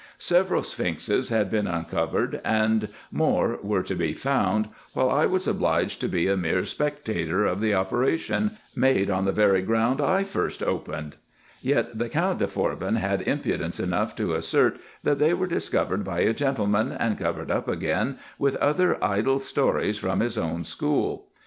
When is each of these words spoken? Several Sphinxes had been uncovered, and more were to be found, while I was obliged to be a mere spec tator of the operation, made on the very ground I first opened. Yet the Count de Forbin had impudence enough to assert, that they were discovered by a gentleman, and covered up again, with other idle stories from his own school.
Several 0.17 0.63
Sphinxes 0.63 1.29
had 1.29 1.51
been 1.51 1.67
uncovered, 1.67 2.41
and 2.43 2.89
more 3.11 3.59
were 3.61 3.83
to 3.83 3.93
be 3.93 4.13
found, 4.15 4.67
while 4.93 5.11
I 5.11 5.27
was 5.27 5.47
obliged 5.47 6.01
to 6.01 6.07
be 6.07 6.27
a 6.27 6.35
mere 6.35 6.65
spec 6.65 7.05
tator 7.05 7.47
of 7.47 7.61
the 7.61 7.75
operation, 7.75 8.57
made 8.75 9.11
on 9.11 9.25
the 9.25 9.31
very 9.31 9.61
ground 9.61 10.01
I 10.01 10.23
first 10.23 10.63
opened. 10.63 11.17
Yet 11.61 11.99
the 11.99 12.09
Count 12.09 12.39
de 12.39 12.47
Forbin 12.47 12.95
had 12.95 13.21
impudence 13.27 13.79
enough 13.79 14.15
to 14.15 14.33
assert, 14.33 14.77
that 15.03 15.19
they 15.19 15.35
were 15.35 15.45
discovered 15.45 16.03
by 16.03 16.21
a 16.21 16.33
gentleman, 16.33 16.91
and 16.91 17.15
covered 17.15 17.51
up 17.51 17.67
again, 17.67 18.17
with 18.39 18.55
other 18.55 18.97
idle 19.05 19.39
stories 19.39 19.99
from 19.99 20.19
his 20.21 20.35
own 20.35 20.65
school. 20.65 21.27